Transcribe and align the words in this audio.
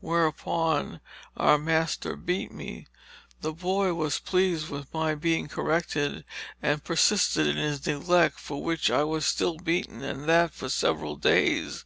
Whereupon 0.00 1.00
our 1.36 1.58
master 1.58 2.16
beat 2.16 2.50
me.... 2.50 2.86
The 3.42 3.52
boy 3.52 3.92
was 3.92 4.20
pleased 4.20 4.70
with 4.70 4.90
my 4.94 5.14
being 5.14 5.48
corrected 5.48 6.24
and 6.62 6.82
persisted 6.82 7.46
in 7.46 7.58
his 7.58 7.86
neglect 7.86 8.40
for 8.40 8.62
which 8.62 8.90
I 8.90 9.04
was 9.04 9.26
still 9.26 9.58
beaten 9.58 10.02
and 10.02 10.26
that 10.26 10.54
for 10.54 10.70
several 10.70 11.16
days. 11.16 11.84